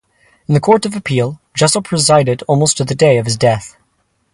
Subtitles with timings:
[0.47, 3.77] In the Court of Appeal Jessel presided almost to the day of his death.